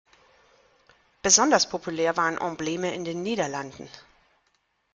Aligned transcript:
Besonders 1.21 1.65
populär 1.69 2.17
waren 2.17 2.39
Embleme 2.39 2.91
in 2.95 3.05
den 3.05 3.21
Niederlanden. 3.21 3.87